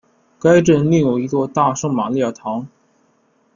[0.39, 2.67] 该镇另有一座大圣马利亚堂。